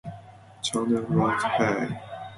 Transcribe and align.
Channel 0.63 1.03
wrote 1.03 1.43
Hey! 1.59 2.01